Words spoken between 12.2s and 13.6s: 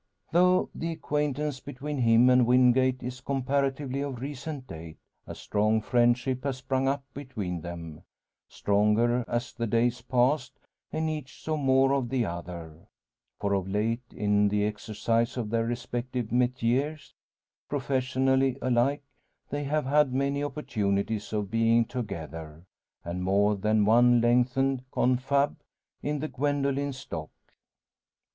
other. For